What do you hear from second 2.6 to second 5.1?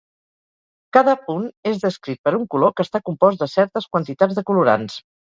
que està compost de certes quantitats de colorants.